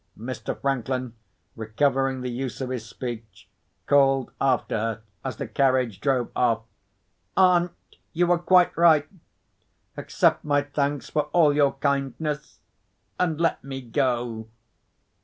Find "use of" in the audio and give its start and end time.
2.31-2.71